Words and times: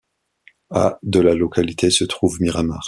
À 0.71 0.97
de 1.03 1.19
la 1.19 1.35
localité 1.35 1.91
se 1.91 2.03
trouve 2.05 2.37
Miramar. 2.41 2.79